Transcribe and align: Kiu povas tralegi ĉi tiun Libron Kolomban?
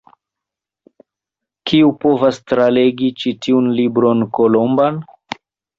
Kiu 1.71 1.91
povas 2.07 2.41
tralegi 2.53 3.13
ĉi 3.21 3.37
tiun 3.45 3.73
Libron 3.81 4.27
Kolomban? 4.41 5.03